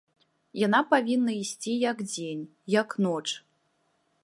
[0.67, 2.43] Яна павінна ісці як дзень,
[2.79, 3.27] як ноч.